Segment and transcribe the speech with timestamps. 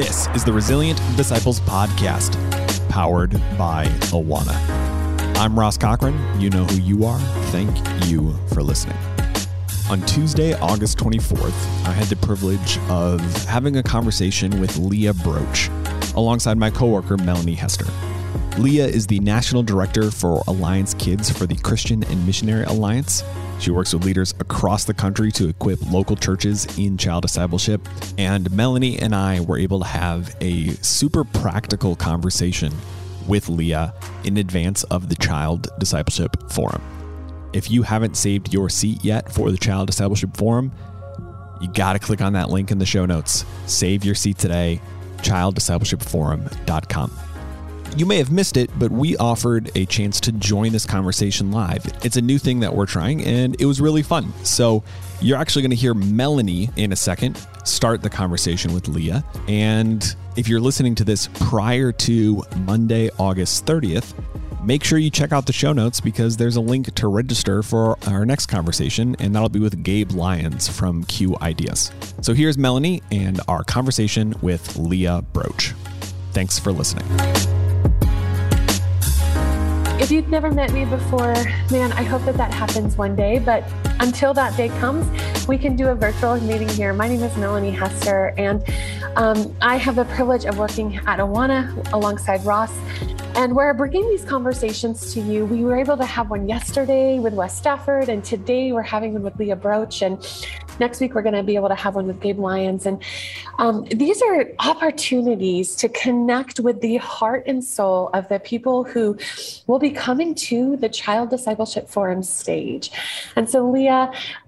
[0.00, 2.38] This is the Resilient Disciples Podcast,
[2.88, 3.84] powered by
[4.14, 4.56] Awana.
[5.36, 6.18] I'm Ross Cochran.
[6.40, 7.18] You know who you are.
[7.50, 7.76] Thank
[8.06, 8.96] you for listening.
[9.90, 11.52] On Tuesday, August 24th,
[11.86, 15.68] I had the privilege of having a conversation with Leah Broach
[16.14, 17.84] alongside my coworker, Melanie Hester.
[18.58, 23.22] Leah is the National Director for Alliance Kids for the Christian and Missionary Alliance.
[23.58, 27.88] She works with leaders across the country to equip local churches in child discipleship.
[28.18, 32.72] And Melanie and I were able to have a super practical conversation
[33.26, 36.82] with Leah in advance of the Child Discipleship Forum.
[37.52, 40.72] If you haven't saved your seat yet for the Child Discipleship Forum,
[41.60, 43.44] you got to click on that link in the show notes.
[43.66, 44.80] Save your seat today,
[45.18, 47.29] childdiscipleshipforum.com.
[47.96, 51.84] You may have missed it, but we offered a chance to join this conversation live.
[52.04, 54.32] It's a new thing that we're trying, and it was really fun.
[54.44, 54.82] So,
[55.20, 59.24] you're actually going to hear Melanie in a second start the conversation with Leah.
[59.48, 64.14] And if you're listening to this prior to Monday, August 30th,
[64.64, 67.98] make sure you check out the show notes because there's a link to register for
[68.06, 71.92] our next conversation, and that'll be with Gabe Lyons from Q Ideas.
[72.22, 75.74] So here's Melanie and our conversation with Leah Broach.
[76.32, 77.59] Thanks for listening.
[80.00, 81.34] If you've never met me before,
[81.70, 83.38] man, I hope that that happens one day.
[83.38, 83.64] But
[84.00, 85.06] until that day comes,
[85.46, 86.92] we can do a virtual meeting here.
[86.92, 88.64] My name is Melanie Hester, and
[89.16, 92.72] um, I have the privilege of working at Awana alongside Ross.
[93.36, 95.44] And we're bringing these conversations to you.
[95.44, 99.22] We were able to have one yesterday with Wes Stafford, and today we're having one
[99.22, 100.02] with Leah Broach.
[100.02, 100.18] And
[100.80, 102.86] Next week, we're going to be able to have one with Gabe Lyons.
[102.86, 103.02] And
[103.58, 109.18] um, these are opportunities to connect with the heart and soul of the people who
[109.66, 112.90] will be coming to the Child Discipleship Forum stage.
[113.36, 113.89] And so, Leah,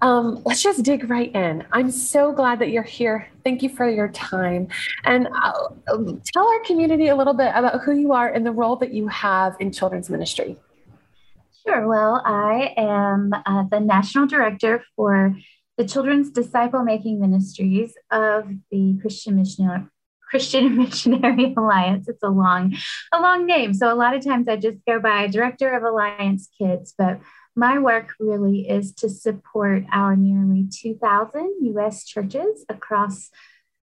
[0.01, 1.65] um, let's just dig right in.
[1.71, 3.29] I'm so glad that you're here.
[3.43, 4.67] Thank you for your time.
[5.03, 5.67] And uh,
[6.33, 9.07] tell our community a little bit about who you are and the role that you
[9.07, 10.57] have in children's ministry.
[11.65, 11.87] Sure.
[11.87, 15.35] Well, I am uh, the national director for
[15.77, 19.85] the Children's Disciple Making Ministries of the Christian Missionary
[20.33, 22.07] Christian Missionary Alliance.
[22.07, 22.75] It's a long,
[23.13, 23.75] a long name.
[23.75, 27.19] So a lot of times I just go by Director of Alliance Kids, but
[27.55, 33.29] my work really is to support our nearly 2,000 US churches across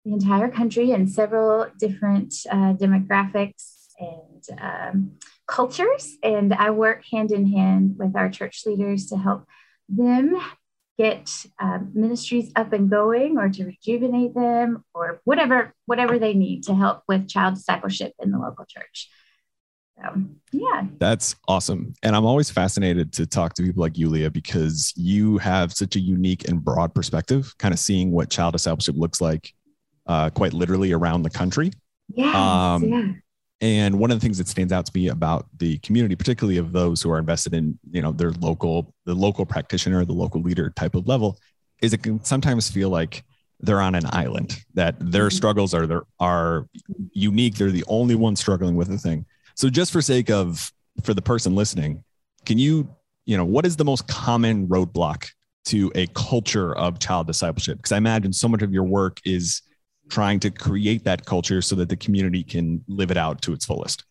[0.05, 5.13] the entire country in several different uh, demographics and um,
[5.47, 6.17] cultures.
[6.23, 9.47] And I work hand in hand with our church leaders to help
[9.89, 10.41] them
[10.99, 16.63] get um, ministries up and going or to rejuvenate them or whatever whatever they need
[16.65, 19.09] to help with child discipleship in the local church
[20.03, 20.23] so
[20.53, 25.39] yeah that's awesome and i'm always fascinated to talk to people like Yulia because you
[25.39, 29.53] have such a unique and broad perspective kind of seeing what child discipleship looks like
[30.07, 31.71] uh, quite literally around the country
[32.15, 33.13] yes, um, yeah
[33.61, 36.73] and one of the things that stands out to me about the community, particularly of
[36.73, 40.71] those who are invested in, you know, their local, the local practitioner, the local leader
[40.71, 41.39] type of level,
[41.83, 43.23] is it can sometimes feel like
[43.61, 45.37] they're on an island, that their mm-hmm.
[45.37, 46.67] struggles are are
[47.13, 47.57] unique.
[47.57, 49.27] They're the only ones struggling with the thing.
[49.61, 50.73] So just for sake of
[51.03, 52.03] for the person listening,
[52.47, 52.89] can you,
[53.27, 55.29] you know, what is the most common roadblock
[55.67, 57.77] to a culture of child discipleship?
[57.77, 59.61] Because I imagine so much of your work is
[60.09, 63.67] trying to create that culture so that the community can live it out to its
[63.67, 64.05] fullest?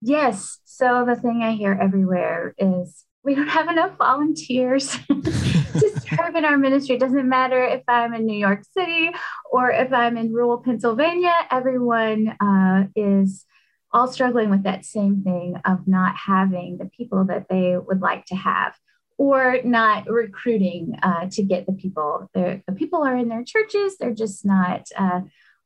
[0.00, 0.60] Yes.
[0.64, 6.46] So the thing I hear everywhere is we don't have enough volunteers to serve in
[6.46, 6.96] our ministry.
[6.96, 9.10] It doesn't matter if I'm in New York City
[9.52, 13.44] or if I'm in rural Pennsylvania, everyone uh, is
[13.92, 18.24] all struggling with that same thing of not having the people that they would like
[18.26, 18.74] to have
[19.16, 22.30] or not recruiting uh, to get the people.
[22.34, 25.22] They're, the people are in their churches, they're just not uh,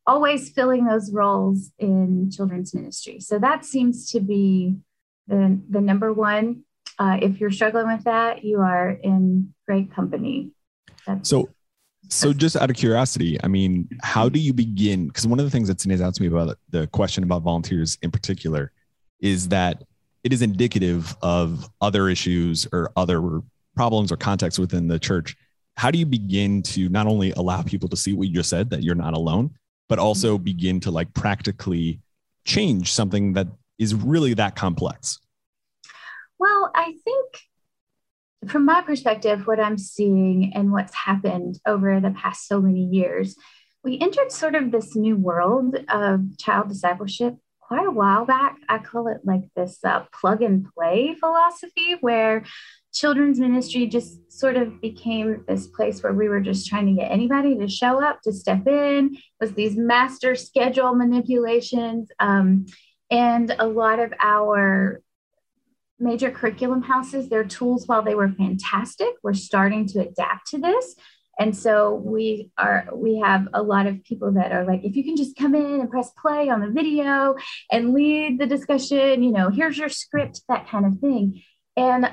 [0.07, 3.21] always filling those roles in children's ministry.
[3.21, 4.77] So that seems to be
[5.29, 6.63] the, the number one.
[6.99, 10.51] Uh, if you're struggling with that, you are in great company.
[11.07, 11.51] That's, so,
[12.13, 15.07] so just out of curiosity, I mean, how do you begin?
[15.07, 17.97] Because one of the things that stands out to me about the question about volunteers
[18.03, 18.73] in particular
[19.21, 19.83] is that
[20.23, 23.41] it is indicative of other issues or other
[23.75, 25.37] problems or contexts within the church.
[25.77, 28.69] How do you begin to not only allow people to see what you just said
[28.71, 29.51] that you're not alone
[29.89, 30.45] but also mm-hmm.
[30.45, 32.01] begin to like practically
[32.45, 33.47] change something that
[33.79, 35.19] is really that complex?
[36.39, 37.52] Well i think
[38.49, 43.37] from my perspective what i'm seeing and what's happened over the past so many years
[43.85, 47.37] we entered sort of this new world of child discipleship
[47.73, 48.59] quite a while back.
[48.69, 52.45] I call it like this uh, plug and play philosophy, where
[52.93, 57.11] children's ministry just sort of became this place where we were just trying to get
[57.11, 62.67] anybody to show up to step in was these master schedule manipulations um,
[63.11, 65.01] and a lot of our
[66.03, 70.95] major curriculum houses their tools while they were fantastic were starting to adapt to this
[71.39, 75.05] and so we are we have a lot of people that are like if you
[75.05, 77.35] can just come in and press play on the video
[77.71, 81.43] and lead the discussion you know here's your script that kind of thing
[81.77, 82.11] and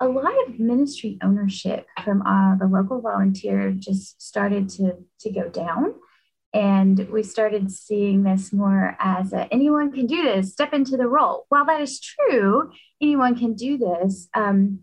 [0.00, 5.48] a lot of ministry ownership from uh, the local volunteer just started to, to go
[5.48, 5.94] down.
[6.54, 11.06] And we started seeing this more as a, anyone can do this, step into the
[11.06, 11.44] role.
[11.50, 12.70] While that is true,
[13.02, 14.28] anyone can do this.
[14.34, 14.80] Um,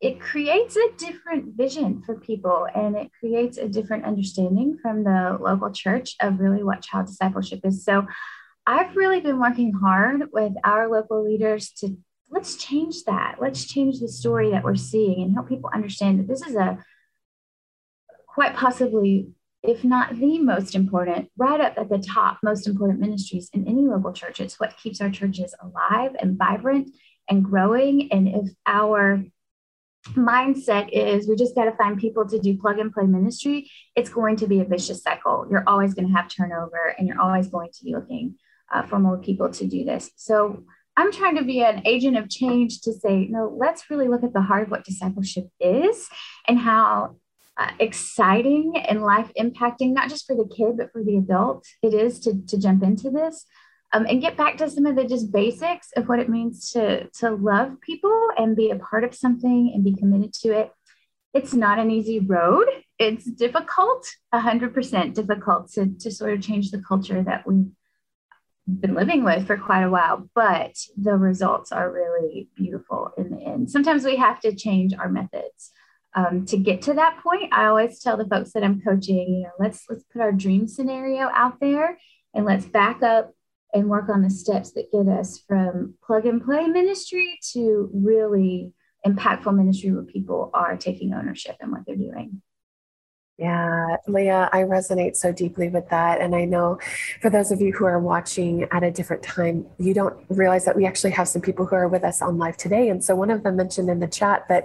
[0.00, 5.38] it creates a different vision for people and it creates a different understanding from the
[5.40, 7.84] local church of really what child discipleship is.
[7.84, 8.06] So
[8.66, 11.96] I've really been working hard with our local leaders to
[12.30, 13.36] let's change that.
[13.40, 16.78] Let's change the story that we're seeing and help people understand that this is a
[18.26, 19.28] quite possibly,
[19.66, 23.82] if not the most important, right up at the top, most important ministries in any
[23.82, 24.40] local church.
[24.40, 26.90] It's what keeps our churches alive and vibrant
[27.28, 28.12] and growing.
[28.12, 29.24] And if our
[30.14, 34.10] mindset is we just got to find people to do plug and play ministry, it's
[34.10, 35.46] going to be a vicious cycle.
[35.50, 38.36] You're always going to have turnover and you're always going to be looking
[38.72, 40.10] uh, for more people to do this.
[40.16, 40.64] So
[40.96, 44.32] I'm trying to be an agent of change to say, no, let's really look at
[44.32, 46.08] the heart of what discipleship is
[46.46, 47.16] and how
[47.58, 51.94] uh, exciting and life impacting, not just for the kid, but for the adult, it
[51.94, 53.46] is to, to jump into this
[53.92, 57.08] um, and get back to some of the just basics of what it means to,
[57.10, 60.70] to love people and be a part of something and be committed to it.
[61.32, 62.66] It's not an easy road.
[62.98, 67.66] It's difficult, 100% difficult to, to sort of change the culture that we've
[68.66, 73.40] been living with for quite a while, but the results are really beautiful in the
[73.40, 73.70] end.
[73.70, 75.72] Sometimes we have to change our methods
[76.16, 77.52] um, to get to that point.
[77.52, 80.66] I always tell the folks that I'm coaching, you know, let's let's put our dream
[80.66, 81.98] scenario out there
[82.34, 83.32] and let's back up
[83.72, 88.72] and work on the steps that get us from plug and play ministry to really
[89.06, 92.40] impactful ministry where people are taking ownership in what they're doing.
[93.38, 96.22] Yeah, Leah, I resonate so deeply with that.
[96.22, 96.78] And I know
[97.20, 100.74] for those of you who are watching at a different time, you don't realize that
[100.74, 102.88] we actually have some people who are with us on live today.
[102.88, 104.64] And so one of them mentioned in the chat that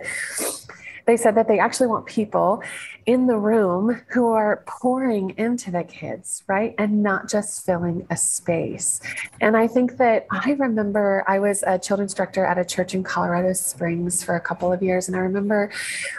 [1.05, 2.63] they said that they actually want people
[3.05, 6.75] in the room who are pouring into the kids, right?
[6.77, 9.01] And not just filling a space.
[9.39, 13.03] And I think that I remember I was a children's director at a church in
[13.03, 15.07] Colorado Springs for a couple of years.
[15.07, 15.71] And I remember,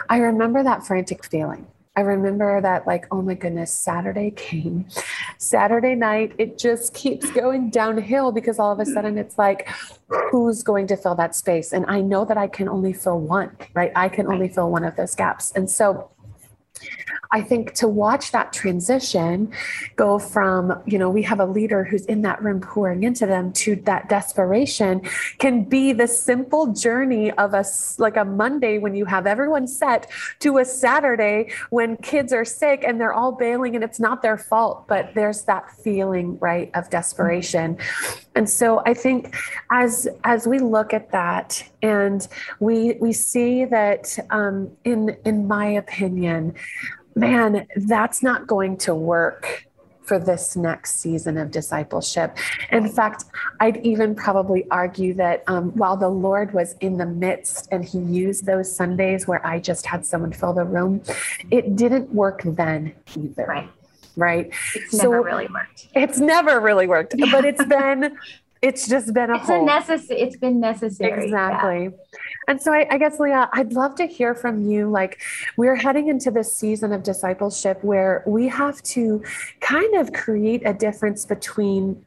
[0.09, 4.85] I remember that frantic feeling I remember that, like, oh my goodness, Saturday came.
[5.37, 9.69] Saturday night, it just keeps going downhill because all of a sudden it's like,
[10.31, 11.71] who's going to fill that space?
[11.71, 13.91] And I know that I can only fill one, right?
[13.95, 15.51] I can only fill one of those gaps.
[15.51, 16.09] And so
[17.33, 19.51] I think to watch that transition
[19.95, 23.51] go from, you know, we have a leader who's in that room pouring into them
[23.53, 25.01] to that desperation
[25.39, 27.65] can be the simple journey of a
[27.97, 30.09] like a Monday when you have everyone set
[30.39, 34.37] to a Saturday when kids are sick and they're all bailing and it's not their
[34.37, 37.77] fault, but there's that feeling, right, of desperation.
[38.35, 39.35] And so I think
[39.71, 42.27] as as we look at that and
[42.59, 46.53] we we see that um, in in my opinion
[47.15, 49.67] man, that's not going to work
[50.03, 52.37] for this next season of discipleship.
[52.71, 53.25] In fact,
[53.59, 57.99] I'd even probably argue that um, while the Lord was in the midst and He
[57.99, 61.01] used those Sundays where I just had someone fill the room,
[61.51, 63.45] it didn't work then either.
[63.45, 63.69] Right.
[64.15, 64.53] Right.
[64.75, 65.87] It's so never really worked.
[65.95, 68.17] It's never really worked, but it's been
[68.61, 69.63] it's just been a it's whole.
[69.63, 71.89] a necessary it's been necessary exactly yeah.
[72.47, 75.21] And so I, I, guess leah i'd love to hear from you like
[75.57, 79.23] we're heading into this season of discipleship where we have to
[79.59, 82.03] kind of create a difference between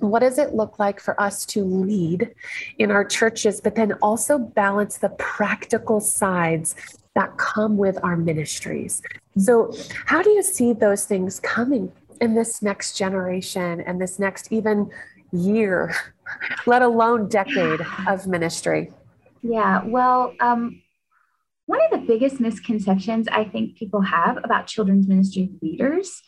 [0.00, 2.34] what does it look like for us to lead
[2.78, 6.74] in our churches but then also balance the practical sides
[7.14, 9.02] that come with our ministries
[9.38, 9.72] so
[10.06, 14.90] how do you see those things coming in this next generation and this next even
[15.32, 15.94] year,
[16.66, 18.90] let alone decade of ministry?
[19.46, 20.80] Yeah, well, um,
[21.66, 26.22] one of the biggest misconceptions I think people have about children's ministry leaders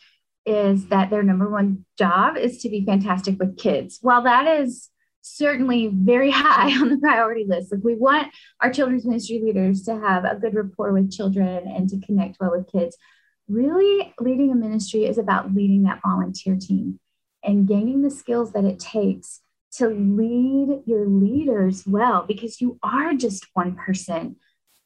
[0.45, 3.97] is that their number one job is to be fantastic with kids.
[4.01, 4.89] While that is
[5.21, 8.31] certainly very high on the priority list, like we want
[8.61, 12.51] our children's ministry leaders to have a good rapport with children and to connect well
[12.51, 12.97] with kids.
[13.47, 16.99] Really, leading a ministry is about leading that volunteer team
[17.43, 19.41] and gaining the skills that it takes
[19.73, 24.35] to lead your leaders well because you are just one person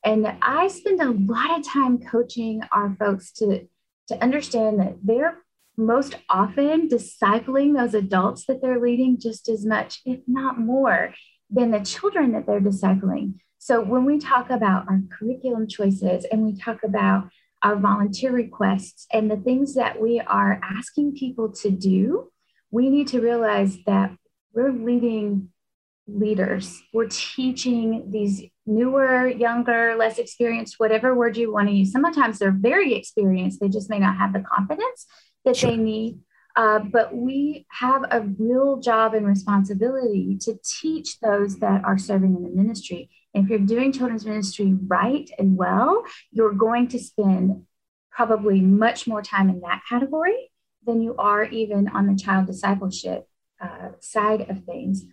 [0.03, 3.67] And I spend a lot of time coaching our folks to,
[4.07, 5.37] to understand that they're
[5.77, 11.13] most often discipling those adults that they're leading just as much, if not more,
[11.49, 13.35] than the children that they're discipling.
[13.59, 17.29] So when we talk about our curriculum choices and we talk about
[17.63, 22.31] our volunteer requests and the things that we are asking people to do,
[22.71, 24.11] we need to realize that
[24.53, 25.49] we're leading
[26.07, 26.81] leaders.
[26.93, 31.91] We're teaching these newer, younger, less experienced, whatever word you want to use.
[31.91, 35.05] Sometimes they're very experienced, they just may not have the confidence
[35.45, 35.71] that sure.
[35.71, 36.19] they need.
[36.55, 42.35] Uh, but we have a real job and responsibility to teach those that are serving
[42.35, 43.09] in the ministry.
[43.33, 47.63] And if you're doing children's ministry right and well, you're going to spend
[48.11, 50.51] probably much more time in that category
[50.85, 53.29] than you are even on the child discipleship
[53.61, 55.05] uh, side of things.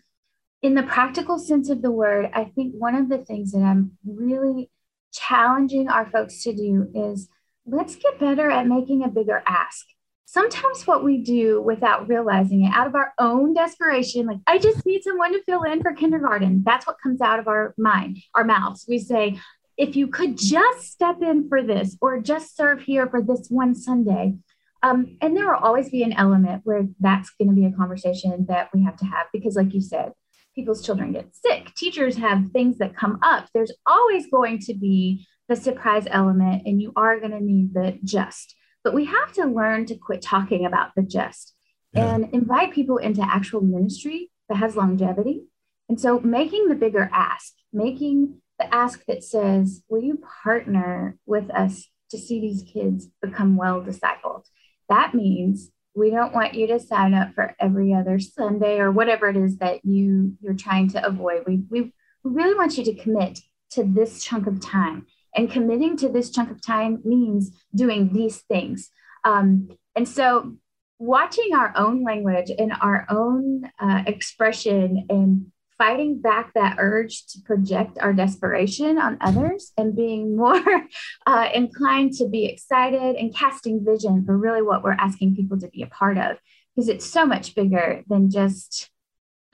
[0.63, 3.93] In the practical sense of the word, I think one of the things that I'm
[4.05, 4.71] really
[5.13, 7.29] challenging our folks to do is
[7.67, 9.87] let's get better at making a bigger ask.
[10.25, 14.85] Sometimes what we do without realizing it out of our own desperation like i just
[14.85, 16.63] need someone to fill in for kindergarten.
[16.67, 18.85] That's what comes out of our mind our mouths.
[18.89, 19.39] We say
[19.79, 23.75] if you could just step in for this or just serve here for this one
[23.75, 24.35] sunday
[24.83, 28.47] um, and there will always be an element where that's going to be a conversation
[28.49, 30.13] that we have to have because like you said
[30.55, 35.27] people's children get sick teachers have things that come up there's always going to be
[35.49, 38.55] the surprise element and you are going to need the just
[38.85, 41.55] but we have to learn to quit talking about the just
[41.93, 42.15] yeah.
[42.15, 45.45] and invite people into actual ministry that has longevity.
[45.89, 51.51] And so making the bigger ask, making the ask that says, Will you partner with
[51.51, 54.45] us to see these kids become well discipled?
[54.89, 59.29] That means we don't want you to sign up for every other Sunday or whatever
[59.29, 61.45] it is that you you're trying to avoid.
[61.47, 61.93] We, we
[62.23, 63.41] really want you to commit
[63.71, 68.39] to this chunk of time and committing to this chunk of time means doing these
[68.43, 68.91] things.
[69.25, 70.57] Um, and so,
[70.99, 75.47] watching our own language and our own uh, expression and
[75.79, 80.61] fighting back that urge to project our desperation on others and being more
[81.27, 85.69] uh, inclined to be excited and casting vision for really what we're asking people to
[85.69, 86.37] be a part of
[86.75, 88.91] because it's so much bigger than just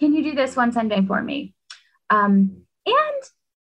[0.01, 1.55] can you do this one sunday for me
[2.11, 3.23] um, and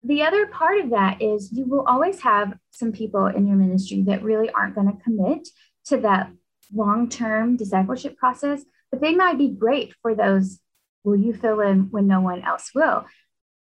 [0.07, 4.03] the other part of that is you will always have some people in your ministry
[4.03, 5.49] that really aren't going to commit
[5.87, 6.31] to that
[6.73, 10.61] long term discipleship process, but they might be great for those.
[11.07, 13.07] Will you fill in when no one else will?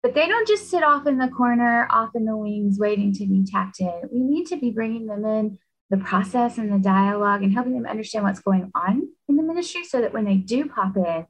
[0.03, 3.27] But they don't just sit off in the corner, off in the wings, waiting to
[3.27, 4.01] be tapped in.
[4.11, 5.59] We need to be bringing them in
[5.91, 9.85] the process and the dialogue and helping them understand what's going on in the ministry
[9.85, 11.27] so that when they do pop in,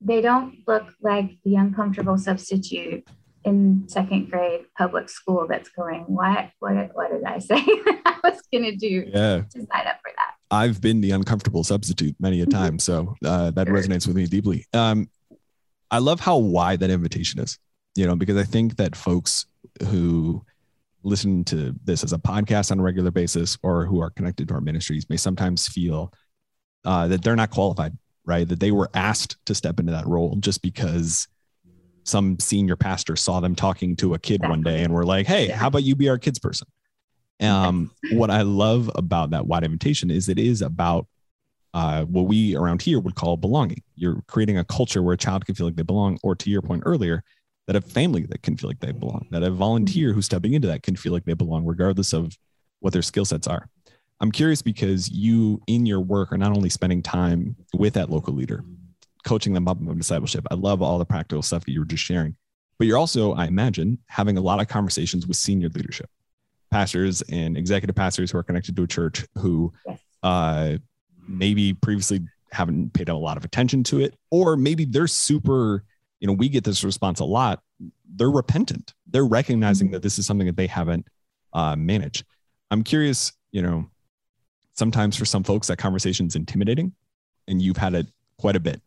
[0.00, 3.06] they don't look like the uncomfortable substitute
[3.44, 8.40] in second grade public school that's going, what, what, what did I say I was
[8.50, 9.42] going to do yeah.
[9.50, 10.34] to sign up for that?
[10.50, 12.78] I've been the uncomfortable substitute many a time.
[12.78, 13.76] So uh, that sure.
[13.76, 14.64] resonates with me deeply.
[14.72, 15.10] Um,
[15.90, 17.58] I love how wide that invitation is,
[17.96, 19.46] you know, because I think that folks
[19.88, 20.44] who
[21.02, 24.54] listen to this as a podcast on a regular basis or who are connected to
[24.54, 26.12] our ministries may sometimes feel
[26.84, 28.46] uh, that they're not qualified, right?
[28.48, 31.28] That they were asked to step into that role just because
[32.04, 34.50] some senior pastor saw them talking to a kid exactly.
[34.50, 35.56] one day and were like, hey, yeah.
[35.56, 36.66] how about you be our kids person?
[37.40, 41.06] Um, what I love about that wide invitation is it is about
[41.74, 43.82] uh, what we around here would call belonging.
[43.94, 46.62] You're creating a culture where a child can feel like they belong, or to your
[46.62, 47.22] point earlier,
[47.66, 50.68] that a family that can feel like they belong, that a volunteer who's stepping into
[50.68, 52.36] that can feel like they belong, regardless of
[52.80, 53.68] what their skill sets are.
[54.20, 58.34] I'm curious because you, in your work, are not only spending time with that local
[58.34, 58.64] leader,
[59.24, 60.46] coaching them up in discipleship.
[60.50, 62.34] I love all the practical stuff that you were just sharing.
[62.78, 66.08] But you're also, I imagine, having a lot of conversations with senior leadership,
[66.70, 69.72] pastors and executive pastors who are connected to a church who
[70.22, 70.78] uh,
[71.28, 72.20] maybe previously
[72.50, 75.84] haven't paid a lot of attention to it, or maybe they're super,
[76.20, 77.62] you know, we get this response a lot.
[78.16, 78.94] They're repentant.
[79.06, 79.94] They're recognizing mm-hmm.
[79.94, 81.06] that this is something that they haven't
[81.52, 82.24] uh, managed.
[82.70, 83.88] I'm curious, you know,
[84.74, 86.92] sometimes for some folks that conversation is intimidating
[87.46, 88.06] and you've had it
[88.38, 88.80] quite a bit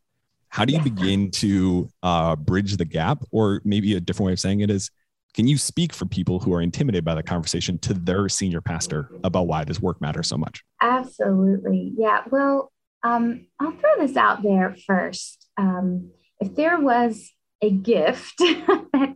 [0.52, 4.40] how do you begin to uh, bridge the gap or maybe a different way of
[4.40, 4.92] saying it is
[5.34, 9.10] can you speak for people who are intimidated by the conversation to their senior pastor
[9.24, 10.64] about why this work matters so much?
[10.82, 11.94] Absolutely.
[11.98, 12.72] Yeah well
[13.04, 15.48] um, i'll throw this out there first.
[15.58, 19.16] Um, if there was a gift that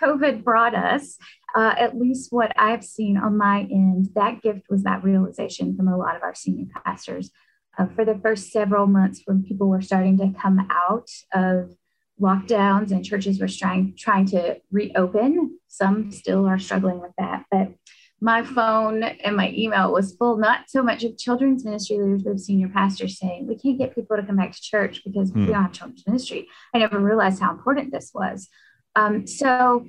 [0.00, 1.16] covid brought us
[1.54, 5.88] uh, at least what i've seen on my end that gift was that realization from
[5.88, 7.30] a lot of our senior pastors.
[7.78, 11.74] Uh, for the first several months when people were starting to come out of
[12.20, 15.58] lockdowns and churches were trying trying to reopen.
[15.68, 17.72] Some still are struggling with that, but
[18.20, 22.30] my phone and my email was full not so much of children's ministry leaders but
[22.30, 25.40] of senior pastors saying we can't get people to come back to church because hmm.
[25.40, 28.48] we don't have children's ministry i never realized how important this was
[28.94, 29.86] um, so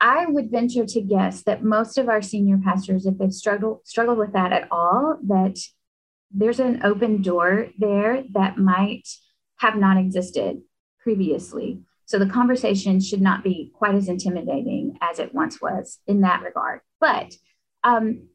[0.00, 4.18] i would venture to guess that most of our senior pastors if they've struggled struggled
[4.18, 5.58] with that at all that
[6.32, 9.08] there's an open door there that might
[9.58, 10.62] have not existed
[11.02, 11.80] previously
[12.10, 16.42] so the conversation should not be quite as intimidating as it once was in that
[16.42, 16.80] regard.
[16.98, 17.32] But
[17.84, 18.26] um,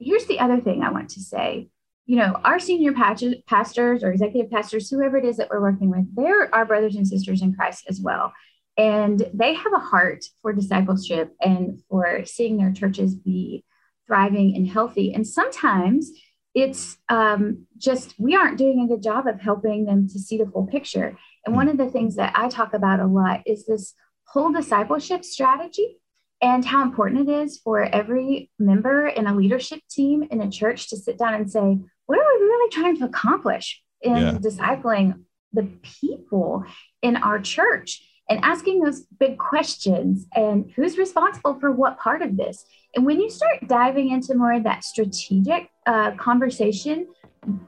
[0.00, 1.68] here's the other thing I want to say.
[2.06, 6.16] You know, our senior pastors or executive pastors, whoever it is that we're working with,
[6.16, 8.32] they're our brothers and sisters in Christ as well.
[8.76, 13.64] And they have a heart for discipleship and for seeing their churches be
[14.08, 15.14] thriving and healthy.
[15.14, 16.10] And sometimes
[16.56, 20.46] it's um, just we aren't doing a good job of helping them to see the
[20.46, 21.16] full picture.
[21.46, 25.24] And one of the things that I talk about a lot is this whole discipleship
[25.24, 25.98] strategy
[26.42, 30.90] and how important it is for every member in a leadership team in a church
[30.90, 34.32] to sit down and say, what are we really trying to accomplish in yeah.
[34.32, 35.22] discipling
[35.52, 36.64] the people
[37.00, 38.02] in our church?
[38.28, 42.64] And asking those big questions and who's responsible for what part of this?
[42.96, 47.06] And when you start diving into more of that strategic uh, conversation,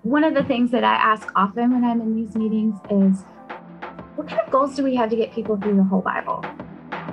[0.02, 3.23] one of the things that I ask often when I'm in these meetings is,
[4.19, 6.45] what kind of goals do we have to get people through the whole Bible?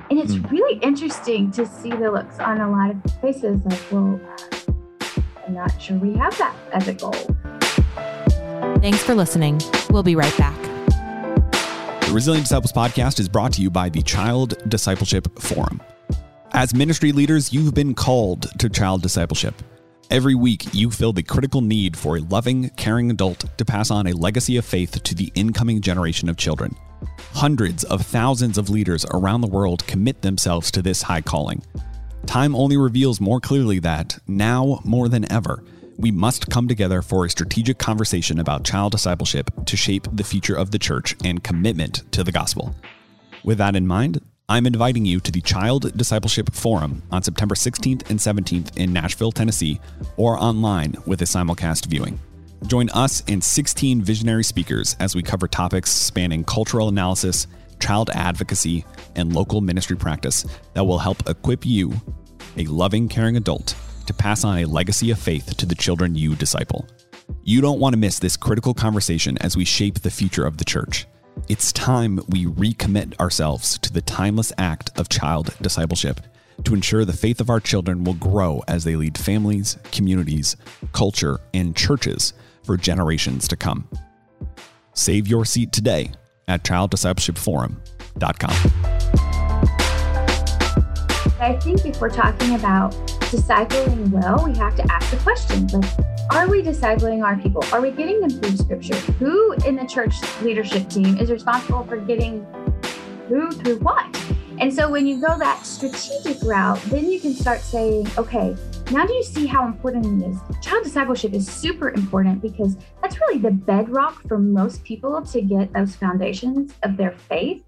[0.10, 0.50] And it's mm.
[0.50, 4.20] really interesting to see the looks on a lot of faces like, well,
[5.46, 7.14] I'm not sure we have that as a goal.
[8.82, 9.62] Thanks for listening.
[9.92, 10.60] We'll be right back.
[12.08, 15.84] The Resilient Disciples podcast is brought to you by the Child Discipleship Forum.
[16.54, 19.54] As ministry leaders, you've been called to child discipleship.
[20.10, 24.08] Every week, you feel the critical need for a loving, caring adult to pass on
[24.08, 26.76] a legacy of faith to the incoming generation of children.
[27.34, 31.64] Hundreds of thousands of leaders around the world commit themselves to this high calling.
[32.26, 35.64] Time only reveals more clearly that, now more than ever,
[35.98, 40.56] we must come together for a strategic conversation about child discipleship to shape the future
[40.56, 42.76] of the church and commitment to the gospel.
[43.44, 48.10] With that in mind, I'm inviting you to the Child Discipleship Forum on September 16th
[48.10, 49.80] and 17th in Nashville, Tennessee,
[50.18, 52.20] or online with a simulcast viewing.
[52.68, 57.46] Join us and 16 visionary speakers as we cover topics spanning cultural analysis,
[57.80, 61.94] child advocacy, and local ministry practice that will help equip you,
[62.58, 63.76] a loving, caring adult,
[64.08, 66.88] to pass on a legacy of faith to the children you disciple.
[67.44, 70.66] You don't want to miss this critical conversation as we shape the future of the
[70.66, 71.06] church.
[71.48, 76.20] It's time we recommit ourselves to the timeless act of child discipleship
[76.64, 80.56] to ensure the faith of our children will grow as they lead families, communities,
[80.94, 82.34] culture, and churches
[82.66, 83.88] for generations to come.
[84.94, 86.12] Save your seat today
[86.48, 88.72] at childdiscipleshipforum.com.
[91.40, 92.92] I think if we're talking about
[93.30, 95.86] discipling well, we have to ask the questions like,
[96.32, 97.64] are we discipling our people?
[97.72, 98.96] Are we getting them through scripture?
[99.20, 102.46] Who in the church leadership team is responsible for getting
[103.28, 104.06] who through what?
[104.60, 108.56] And so when you go that strategic route, then you can start saying, okay,
[108.92, 110.38] now do you see how important it is?
[110.62, 115.74] Child discipleship is super important because that's really the bedrock for most people to get
[115.74, 117.64] those foundations of their faith.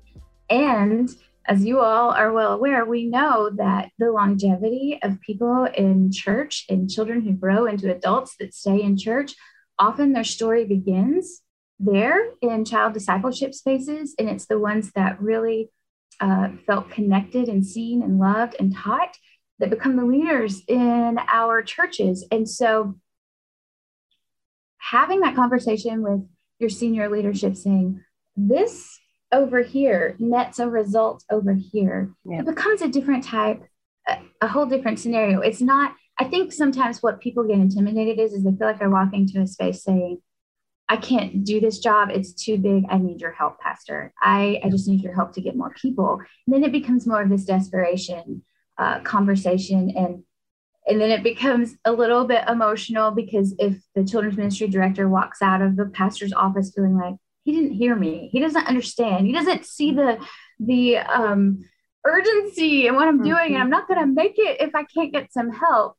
[0.50, 1.10] And
[1.48, 6.66] as you all are well aware, we know that the longevity of people in church
[6.70, 9.34] and children who grow into adults that stay in church,
[9.80, 11.42] often their story begins
[11.80, 14.14] there in child discipleship spaces.
[14.20, 15.72] And it's the ones that really
[16.20, 19.18] uh, felt connected and seen and loved and taught
[19.60, 22.26] that become the leaders in our churches.
[22.32, 22.96] And so
[24.78, 26.28] having that conversation with
[26.60, 28.04] your senior leadership saying,
[28.36, 29.00] this
[29.32, 32.40] over here nets a result over here, yeah.
[32.40, 33.64] it becomes a different type,
[34.08, 35.42] a, a whole different scenario.
[35.42, 38.90] It's not, I think sometimes what people get intimidated is, is they feel like they're
[38.90, 40.20] walking to a space saying,
[40.90, 42.10] I can't do this job.
[42.12, 42.86] It's too big.
[42.90, 44.14] I need your help, Pastor.
[44.22, 46.22] I, I just need your help to get more people.
[46.46, 48.44] And then it becomes more of this desperation
[48.78, 50.24] uh, conversation and
[50.88, 55.42] and then it becomes a little bit emotional because if the children's ministry director walks
[55.42, 59.34] out of the pastor's office feeling like he didn't hear me he doesn't understand he
[59.34, 60.18] doesn't see the
[60.60, 61.64] the um,
[62.06, 63.54] urgency and what i'm doing mm-hmm.
[63.56, 65.96] and i'm not going to make it if i can't get some help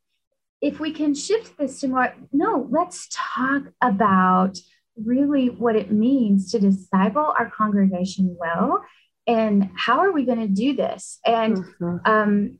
[0.60, 4.58] if we can shift this to more no let's talk about
[5.04, 8.84] really what it means to disciple our congregation well
[9.26, 11.96] and how are we going to do this and mm-hmm.
[12.10, 12.58] um,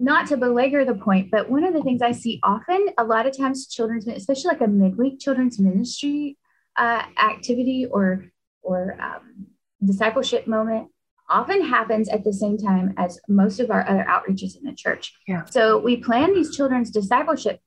[0.00, 3.26] not to belabor the point, but one of the things I see often, a lot
[3.26, 6.38] of times, children's, especially like a midweek children's ministry
[6.76, 8.24] uh, activity or
[8.62, 9.46] or um,
[9.84, 10.88] discipleship moment
[11.28, 15.14] often happens at the same time as most of our other outreaches in the church.
[15.28, 15.44] Yeah.
[15.44, 17.60] So we plan these children's discipleship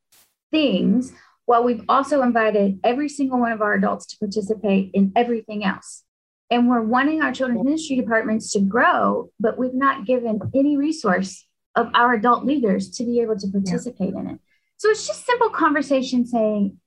[0.51, 1.13] things
[1.45, 6.03] while we've also invited every single one of our adults to participate in everything else.
[6.49, 11.45] And we're wanting our children's ministry departments to grow, but we've not given any resource
[11.75, 14.19] of our adult leaders to be able to participate yeah.
[14.19, 14.39] in it.
[14.77, 16.77] So it's just simple conversation saying,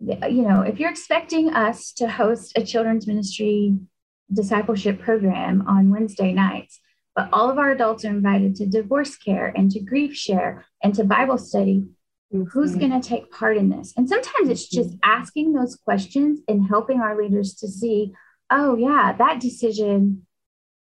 [0.00, 3.76] you know, if you're expecting us to host a children's ministry
[4.32, 6.80] discipleship program on Wednesday nights,
[7.14, 10.94] but all of our adults are invited to divorce care and to grief share and
[10.94, 11.86] to Bible study.
[12.34, 12.44] Mm-hmm.
[12.52, 13.94] Who's going to take part in this?
[13.96, 15.10] And sometimes it's just mm-hmm.
[15.10, 18.12] asking those questions and helping our leaders to see,
[18.50, 20.26] oh, yeah, that decision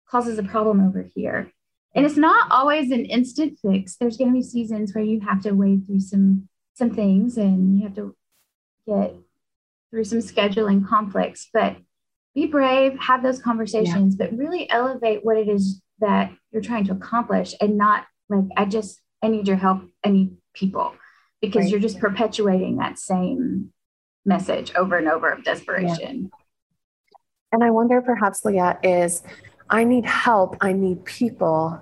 [0.09, 1.51] causes a problem over here.
[1.95, 3.95] And it's not always an instant fix.
[3.95, 7.77] There's going to be seasons where you have to wade through some some things and
[7.77, 8.13] you have to
[8.85, 9.15] get
[9.89, 11.49] through some scheduling conflicts.
[11.53, 11.77] But
[12.33, 14.25] be brave, have those conversations, yeah.
[14.25, 18.65] but really elevate what it is that you're trying to accomplish and not like, I
[18.65, 19.83] just, I need your help.
[20.03, 20.93] I need people
[21.41, 21.71] because right.
[21.71, 23.71] you're just perpetuating that same
[24.25, 26.23] message over and over of desperation.
[26.23, 27.17] Yeah.
[27.53, 29.23] And I wonder perhaps, Leah, is
[29.69, 31.81] I need help, I need people.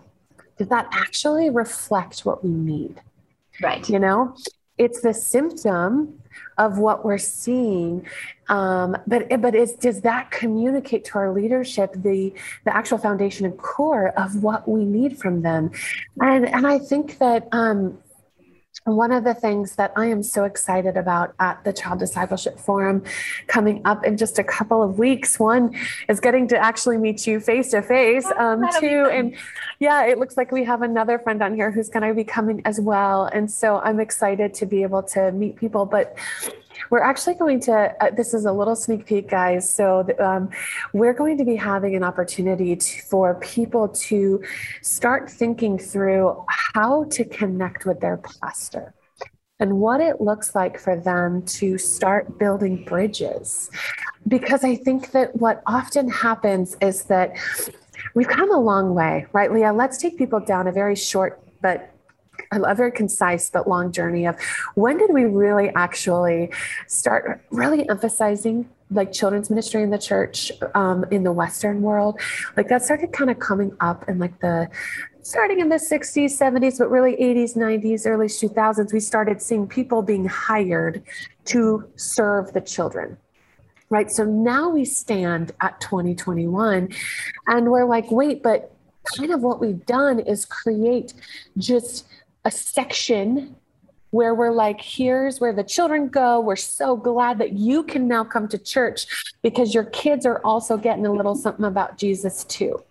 [0.57, 3.01] Does that actually reflect what we need?
[3.61, 3.87] Right.
[3.89, 4.35] You know,
[4.77, 6.19] it's the symptom
[6.57, 8.05] of what we're seeing
[8.49, 12.33] um, but but is, does that communicate to our leadership the
[12.65, 15.71] the actual foundation and core of what we need from them
[16.21, 17.97] and and i think that um,
[18.85, 23.03] one of the things that I am so excited about at the Child Discipleship Forum
[23.47, 25.75] coming up in just a couple of weeks, one
[26.09, 28.25] is getting to actually meet you face to face.
[28.37, 29.35] Um, two, and
[29.83, 32.61] yeah, it looks like we have another friend on here who's going to be coming
[32.63, 33.25] as well.
[33.25, 35.85] And so I'm excited to be able to meet people.
[35.85, 36.17] But
[36.89, 39.69] we're actually going to, uh, this is a little sneak peek, guys.
[39.69, 40.51] So um,
[40.93, 44.41] we're going to be having an opportunity to, for people to
[44.81, 48.93] start thinking through how to connect with their pastor
[49.59, 53.69] and what it looks like for them to start building bridges.
[54.29, 57.35] Because I think that what often happens is that
[58.13, 59.73] we've come a long way, right, Leah?
[59.73, 61.89] Let's take people down a very short but
[62.51, 64.35] a very concise but long journey of
[64.75, 66.51] when did we really actually
[66.87, 72.19] start really emphasizing like children's ministry in the church um, in the Western world.
[72.55, 74.69] Like that started kind of coming up in like the
[75.21, 80.01] starting in the 60s, 70s, but really 80s, 90s, early 2000s, we started seeing people
[80.01, 81.01] being hired
[81.45, 83.17] to serve the children.
[83.93, 84.09] Right.
[84.09, 86.89] So now we stand at 2021
[87.45, 88.75] and we're like, wait, but
[89.15, 91.13] kind of what we've done is create
[91.59, 92.07] just
[92.43, 93.55] a section
[94.09, 96.39] where we're like, here's where the children go.
[96.39, 99.05] We're so glad that you can now come to church
[99.43, 102.83] because your kids are also getting a little something about Jesus too.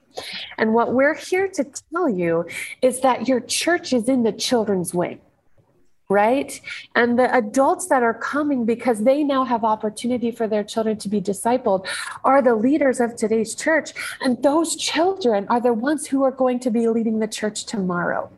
[0.57, 2.47] And what we're here to tell you
[2.81, 5.21] is that your church is in the children's wing
[6.12, 6.61] right?
[6.94, 11.09] And the adults that are coming because they now have opportunity for their children to
[11.09, 11.87] be discipled
[12.22, 13.92] are the leaders of today's church.
[14.20, 18.31] And those children are the ones who are going to be leading the church tomorrow.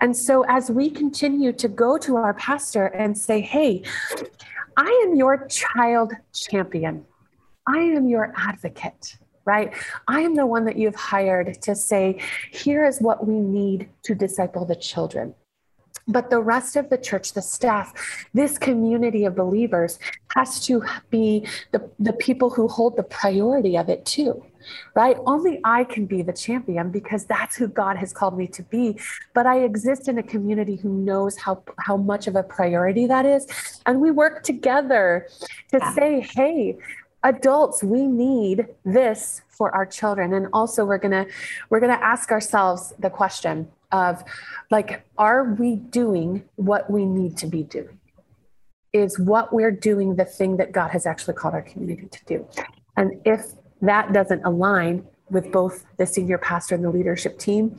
[0.00, 3.82] And so as we continue to go to our pastor and say, hey,
[4.76, 7.04] I am your child champion,
[7.66, 9.72] I am your advocate right?
[10.06, 12.20] I am the one that you've hired to say,
[12.52, 15.34] here is what we need to disciple the children.
[16.10, 17.94] But the rest of the church, the staff,
[18.34, 19.98] this community of believers
[20.34, 24.44] has to be the, the people who hold the priority of it too,
[24.94, 25.16] right?
[25.26, 28.98] Only I can be the champion because that's who God has called me to be.
[29.34, 33.24] But I exist in a community who knows how, how much of a priority that
[33.26, 33.46] is.
[33.86, 35.28] And we work together
[35.70, 35.94] to yeah.
[35.94, 36.76] say, hey,
[37.22, 41.26] adults we need this for our children and also we're to
[41.68, 44.22] we're to ask ourselves the question of
[44.70, 47.98] like, are we doing what we need to be doing?
[48.92, 52.48] Is what we're doing the thing that God has actually called our community to do?
[52.96, 53.46] And if
[53.82, 57.76] that doesn't align with both the senior pastor and the leadership team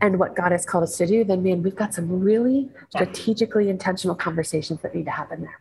[0.00, 3.68] and what God has called us to do, then man, we've got some really strategically
[3.68, 5.60] intentional conversations that need to happen there.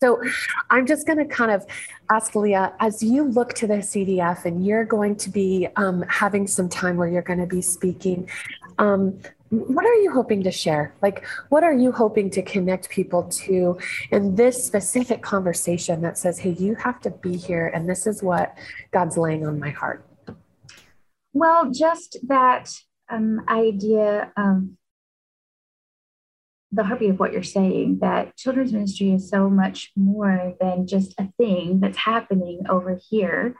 [0.00, 0.22] So
[0.70, 1.66] I'm just going to kind of
[2.10, 6.46] ask Leah, as you look to the CDF and you're going to be um, having
[6.46, 8.28] some time where you're going to be speaking,
[8.78, 9.18] um,
[9.50, 10.94] what are you hoping to share?
[11.00, 13.78] Like, what are you hoping to connect people to
[14.10, 18.22] in this specific conversation that says, hey, you have to be here and this is
[18.22, 18.56] what
[18.90, 20.04] God's laying on my heart?
[21.32, 22.70] Well, just that
[23.08, 24.68] um, idea of
[26.70, 31.14] the heartbeat of what you're saying that children's ministry is so much more than just
[31.18, 33.54] a thing that's happening over here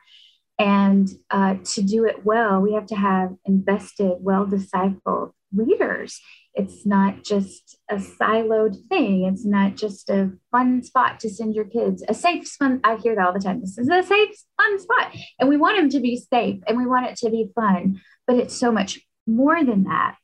[0.58, 6.20] And uh, to do it well, we have to have invested, well discipled leaders.
[6.54, 9.24] It's not just a siloed thing.
[9.24, 12.02] It's not just a fun spot to send your kids.
[12.08, 12.80] A safe fun.
[12.82, 13.60] I hear that all the time.
[13.60, 16.86] This is a safe, fun spot, and we want them to be safe and we
[16.86, 18.00] want it to be fun.
[18.26, 20.16] But it's so much more than that.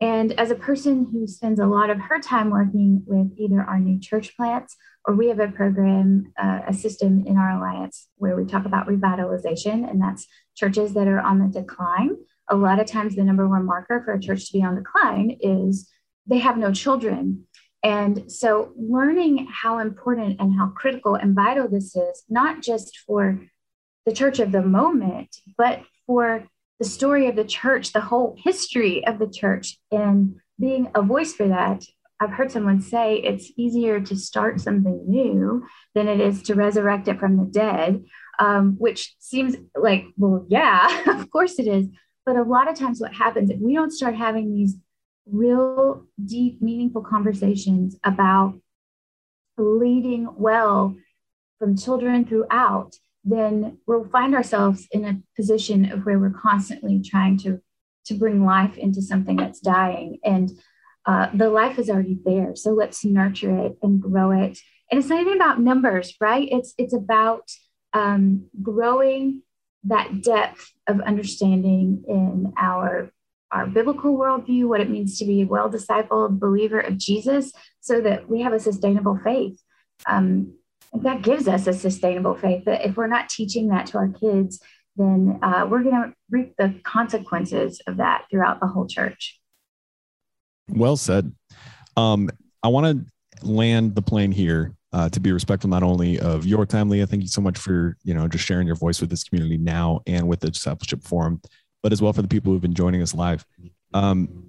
[0.00, 3.78] And as a person who spends a lot of her time working with either our
[3.78, 8.36] new church plants or we have a program, uh, a system in our alliance where
[8.36, 12.16] we talk about revitalization, and that's churches that are on the decline.
[12.48, 15.38] A lot of times, the number one marker for a church to be on decline
[15.40, 15.90] is
[16.26, 17.46] they have no children.
[17.82, 23.40] And so, learning how important and how critical and vital this is, not just for
[24.06, 26.46] the church of the moment, but for
[26.78, 31.32] the story of the church, the whole history of the church, and being a voice
[31.34, 31.82] for that
[32.22, 37.08] I've heard someone say it's easier to start something new than it is to resurrect
[37.08, 38.04] it from the dead,
[38.38, 41.88] um, which seems like, well, yeah, of course it is.
[42.24, 44.76] But a lot of times, what happens if we don't start having these
[45.26, 48.54] real, deep, meaningful conversations about
[49.58, 50.94] leading well
[51.58, 57.36] from children throughout, then we'll find ourselves in a position of where we're constantly trying
[57.38, 57.60] to
[58.04, 60.50] to bring life into something that's dying and
[61.04, 62.54] uh, the life is already there.
[62.54, 64.58] So let's nurture it and grow it.
[64.90, 66.48] And it's not even about numbers, right?
[66.50, 67.50] It's it's about
[67.92, 69.42] um, growing
[69.84, 73.10] that depth of understanding in our
[73.50, 78.00] our biblical worldview, what it means to be a well discipled believer of Jesus, so
[78.00, 79.60] that we have a sustainable faith.
[80.06, 80.54] Um,
[80.94, 82.64] that gives us a sustainable faith.
[82.64, 84.60] But if we're not teaching that to our kids,
[84.96, 89.40] then uh, we're going to reap the consequences of that throughout the whole church.
[90.72, 91.32] Well said.
[91.96, 92.30] Um,
[92.62, 96.66] I want to land the plane here uh, to be respectful not only of your
[96.66, 97.06] time, Leah.
[97.06, 100.00] Thank you so much for you know just sharing your voice with this community now
[100.06, 101.40] and with the discipleship forum,
[101.82, 103.44] but as well for the people who've been joining us live.
[103.94, 104.48] Um,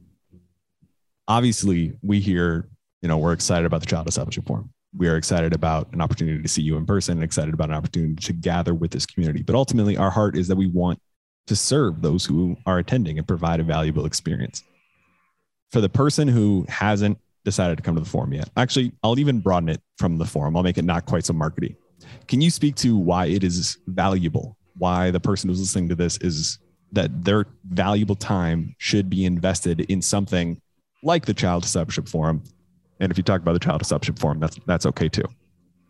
[1.27, 2.69] obviously, we here,
[3.01, 4.69] you know, we're excited about the Child Discipleship Forum.
[4.95, 7.75] We are excited about an opportunity to see you in person and excited about an
[7.75, 9.41] opportunity to gather with this community.
[9.41, 10.99] But ultimately, our heart is that we want
[11.47, 14.63] to serve those who are attending and provide a valuable experience
[15.73, 19.39] for the person who hasn't decided to come to the forum yet, actually, I'll even
[19.39, 20.55] broaden it from the forum.
[20.55, 21.75] I'll make it not quite so markety.
[22.27, 24.55] Can you speak to why it is valuable?
[24.77, 26.59] Why the person who's listening to this is
[26.91, 30.61] that their valuable time should be invested in something
[31.01, 32.43] like the Child Discipleship Forum.
[32.99, 35.25] And if you talk about the Child Discipleship Forum, that's that's okay too.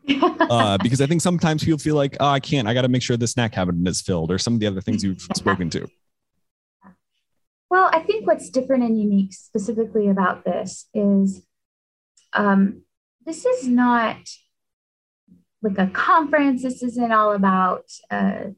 [0.22, 2.68] uh, because I think sometimes people feel like, oh, I can't.
[2.70, 4.82] I got to make sure the snack cabinet is filled, or some of the other
[4.82, 5.88] things you've spoken to.
[7.74, 11.44] Well, I think what's different and unique specifically about this is
[12.32, 12.84] um,
[13.26, 14.18] this is not
[15.64, 16.62] like a conference.
[16.62, 18.52] This isn't all about uh,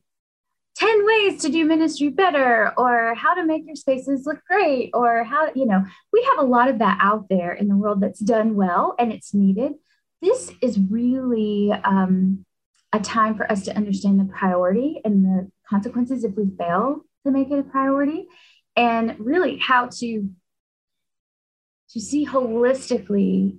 [0.76, 5.24] 10 ways to do ministry better or how to make your spaces look great or
[5.24, 8.20] how, you know, we have a lot of that out there in the world that's
[8.20, 9.76] done well and it's needed.
[10.22, 12.44] This is really um,
[12.92, 17.32] a time for us to understand the priority and the consequences if we fail to
[17.32, 18.28] make it a priority
[18.76, 20.30] and really how to
[21.92, 23.58] to see holistically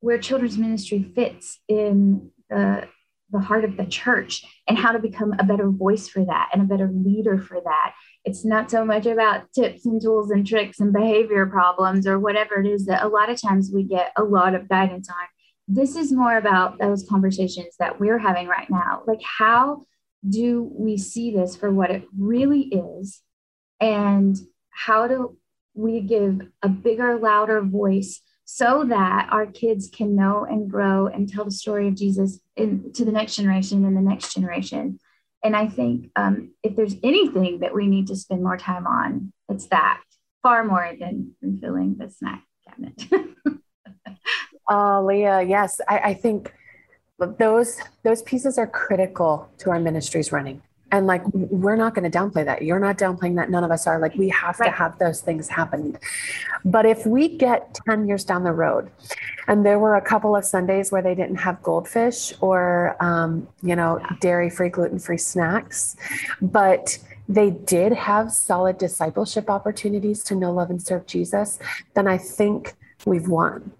[0.00, 2.88] where children's ministry fits in the
[3.34, 6.62] the heart of the church and how to become a better voice for that and
[6.62, 7.94] a better leader for that.
[8.24, 12.60] It's not so much about tips and tools and tricks and behavior problems or whatever
[12.60, 15.26] it is that a lot of times we get a lot of guidance on.
[15.66, 19.02] This is more about those conversations that we're having right now.
[19.06, 19.86] Like how
[20.26, 23.20] do we see this for what it really is
[23.80, 24.36] and
[24.70, 25.36] how do
[25.74, 31.28] we give a bigger, louder voice so that our kids can know and grow and
[31.28, 34.98] tell the story of Jesus in, to the next generation and the next generation.
[35.42, 39.32] And I think um, if there's anything that we need to spend more time on,
[39.48, 40.00] it's that
[40.42, 43.04] far more than, filling the snack cabinet.
[44.70, 46.52] oh, Leah, yes, I, I think
[47.38, 50.62] those those pieces are critical to our ministries running
[50.94, 52.62] and like we're not going to downplay that.
[52.62, 53.50] You're not downplaying that.
[53.50, 53.98] None of us are.
[53.98, 54.66] Like we have right.
[54.66, 55.98] to have those things happen.
[56.64, 58.90] But if we get 10 years down the road
[59.48, 63.74] and there were a couple of sundays where they didn't have goldfish or um, you
[63.74, 65.96] know dairy free gluten free snacks
[66.40, 66.96] but
[67.28, 71.58] they did have solid discipleship opportunities to know love and serve jesus
[71.94, 72.74] then i think
[73.06, 73.72] we've won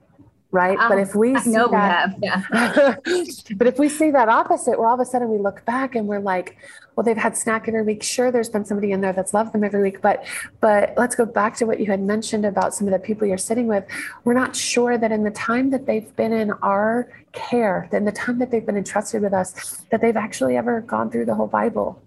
[0.55, 0.79] right?
[0.79, 2.95] Um, but if we see that, we have, yeah.
[3.57, 6.07] but if we see that opposite, where all of a sudden we look back and
[6.07, 6.57] we're like,
[6.95, 8.05] well, they've had snack every week.
[8.05, 10.25] Sure, there's been somebody in there that's loved them every week, but
[10.61, 13.37] but let's go back to what you had mentioned about some of the people you're
[13.37, 13.85] sitting with.
[14.23, 18.05] We're not sure that in the time that they've been in our care, that in
[18.05, 21.35] the time that they've been entrusted with us, that they've actually ever gone through the
[21.35, 22.01] whole Bible.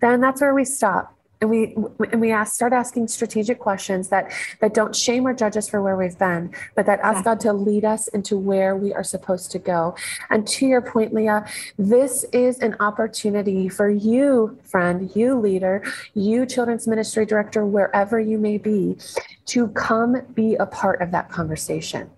[0.00, 1.74] Then that's where we stop and we
[2.12, 5.82] and we ask start asking strategic questions that that don't shame or judge us for
[5.82, 9.50] where we've been but that ask god to lead us into where we are supposed
[9.50, 9.94] to go
[10.30, 11.44] and to your point leah
[11.78, 15.82] this is an opportunity for you friend you leader
[16.14, 18.96] you children's ministry director wherever you may be
[19.44, 22.08] to come be a part of that conversation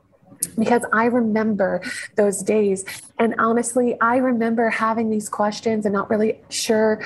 [0.58, 1.80] because I remember
[2.16, 2.84] those days.
[3.18, 7.00] And honestly, I remember having these questions and not really sure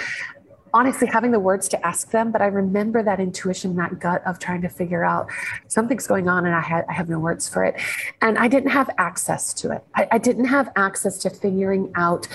[0.72, 4.38] honestly having the words to ask them but i remember that intuition that gut of
[4.38, 5.28] trying to figure out
[5.68, 7.74] something's going on and i had i have no words for it.
[8.20, 9.84] And i didn't have access to it.
[9.94, 12.28] I, I, didn't have access to figuring out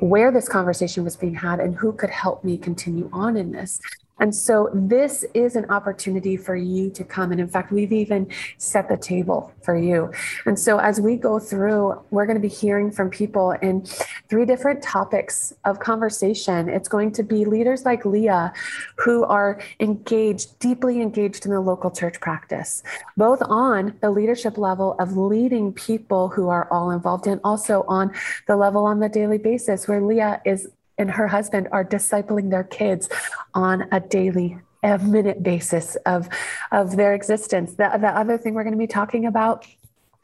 [0.00, 3.80] where this conversation was being had and who could help me continue on in this
[4.18, 7.32] and so this is an opportunity for you to come.
[7.32, 10.10] And in fact, we've even set the table for you.
[10.46, 13.84] And so as we go through, we're going to be hearing from people in
[14.28, 16.68] three different topics of conversation.
[16.68, 18.54] It's going to be leaders like Leah
[18.96, 22.82] who are engaged, deeply engaged in the local church practice,
[23.18, 28.12] both on the leadership level of leading people who are all involved and also on
[28.46, 32.64] the level on the daily basis where Leah is and her husband are discipling their
[32.64, 33.08] kids
[33.54, 36.28] on a daily a minute basis of
[36.72, 37.74] of their existence.
[37.74, 39.66] The, the other thing we're going to be talking about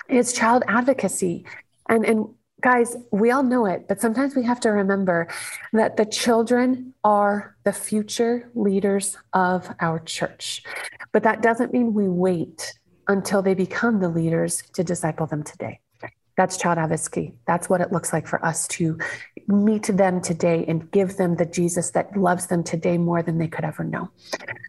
[0.08, 1.44] is child advocacy.
[1.88, 2.26] And and
[2.61, 5.26] guys we all know it but sometimes we have to remember
[5.72, 10.62] that the children are the future leaders of our church.
[11.11, 12.74] But that doesn't mean we wait
[13.08, 15.80] until they become the leaders to disciple them today.
[16.37, 17.35] That's child advocacy.
[17.46, 18.98] That's what it looks like for us to
[19.48, 23.48] meet them today and give them the Jesus that loves them today more than they
[23.48, 24.11] could ever know.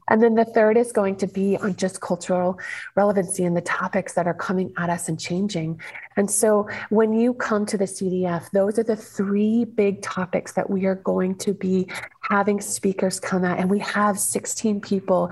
[0.10, 2.60] And then the third is going to be on just cultural
[2.96, 5.80] relevancy and the topics that are coming at us and changing.
[6.16, 10.70] And so when you come to the CDF, those are the three big topics that
[10.70, 11.88] we are going to be
[12.22, 13.60] having speakers come at.
[13.60, 15.32] And we have 16 people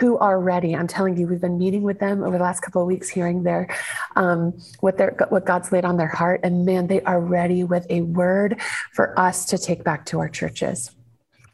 [0.00, 0.76] who are ready.
[0.76, 3.42] I'm telling you, we've been meeting with them over the last couple of weeks, hearing
[3.42, 3.68] their
[4.16, 6.40] um, what their what God's laid on their heart.
[6.42, 8.60] And man, they are ready with a word
[8.92, 10.90] for us to take back to our churches.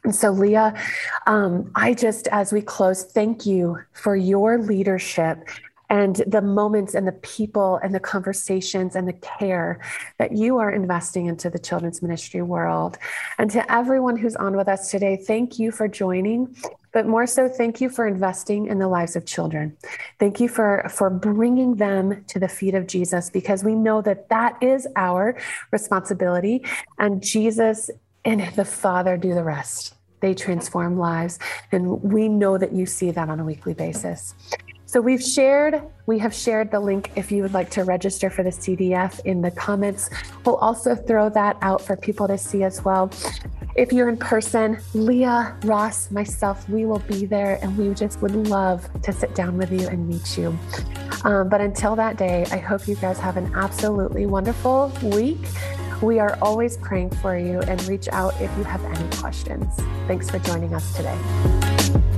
[0.05, 0.79] And so, Leah,
[1.25, 5.49] um, I just, as we close, thank you for your leadership
[5.95, 9.79] and the moments and the people and the conversations and the care
[10.17, 12.97] that you are investing into the children's ministry world.
[13.37, 16.53] And to everyone who's on with us today, thank you for joining.
[16.91, 19.77] But more so, thank you for investing in the lives of children.
[20.19, 24.27] Thank you for, for bringing them to the feet of Jesus because we know that
[24.27, 25.37] that is our
[25.71, 26.65] responsibility.
[26.99, 27.89] And Jesus
[28.25, 29.93] and the Father do the rest.
[30.19, 31.39] They transform lives.
[31.71, 34.35] And we know that you see that on a weekly basis.
[34.95, 38.43] So we've shared, we have shared the link if you would like to register for
[38.43, 40.09] the CDF in the comments.
[40.45, 43.11] We'll also throw that out for people to see as well.
[43.75, 48.47] If you're in person, Leah, Ross, myself, we will be there and we just would
[48.47, 50.57] love to sit down with you and meet you.
[51.25, 55.45] Um, but until that day, I hope you guys have an absolutely wonderful week.
[56.01, 59.75] We are always praying for you and reach out if you have any questions.
[60.07, 62.14] Thanks for joining us today.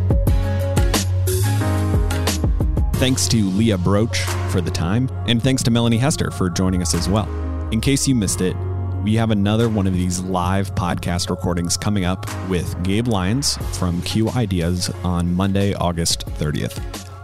[2.97, 4.17] Thanks to Leah Broach
[4.51, 7.29] for the time, and thanks to Melanie Hester for joining us as well.
[7.71, 8.57] In case you missed it,
[9.03, 14.01] we have another one of these live podcast recordings coming up with Gabe Lyons from
[14.01, 16.81] Q Ideas on Monday, August 30th.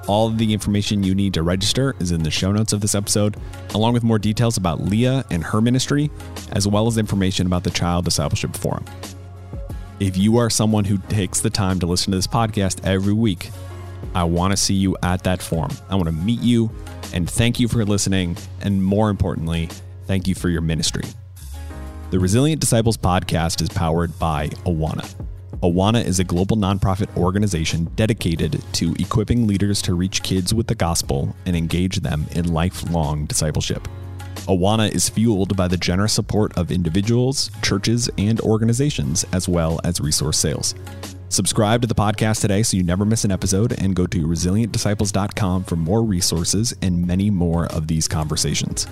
[0.08, 3.36] All the information you need to register is in the show notes of this episode,
[3.74, 6.12] along with more details about Leah and her ministry,
[6.52, 8.86] as well as information about the Child Discipleship Forum.
[10.00, 13.50] If you are someone who takes the time to listen to this podcast every week,
[14.16, 15.72] I want to see you at that forum.
[15.90, 16.72] I want to meet you
[17.14, 18.38] and thank you for listening.
[18.62, 19.70] And more importantly,
[20.06, 21.04] thank you for your ministry.
[22.12, 25.12] The Resilient Disciples podcast is powered by Awana.
[25.62, 30.76] Awana is a global nonprofit organization dedicated to equipping leaders to reach kids with the
[30.76, 33.88] gospel and engage them in lifelong discipleship.
[34.48, 40.02] Awana is fueled by the generous support of individuals, churches, and organizations, as well as
[40.02, 40.76] resource sales.
[41.34, 45.64] Subscribe to the podcast today so you never miss an episode and go to resilientdisciples.com
[45.64, 48.86] for more resources and many more of these conversations.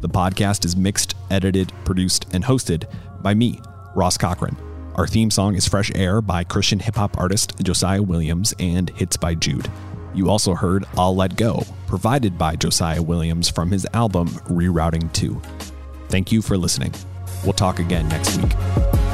[0.00, 2.84] The podcast is mixed, edited, produced, and hosted
[3.22, 3.60] by me,
[3.96, 4.56] Ross Cochran.
[4.94, 9.16] Our theme song is Fresh Air by Christian hip hop artist Josiah Williams and Hits
[9.16, 9.68] by Jude.
[10.14, 15.42] You also heard I'll Let Go provided by Josiah Williams from his album Rerouting 2.
[16.08, 16.94] Thank you for listening.
[17.42, 19.09] We'll talk again next week.